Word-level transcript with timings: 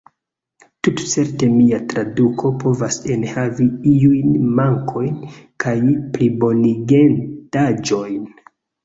Tutcerte, 0.85 1.49
mia 1.57 1.81
traduko 1.91 2.51
povas 2.63 2.97
enhavi 3.15 3.67
iujn 3.91 4.31
mankojn 4.61 5.13
kaj 5.65 5.75
plibonigendaĵojn. 6.17 8.19